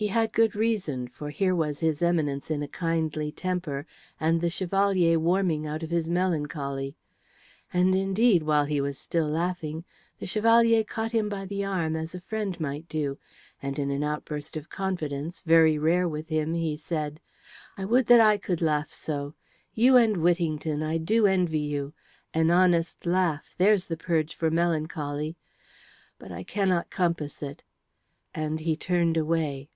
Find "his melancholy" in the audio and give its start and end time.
5.90-6.94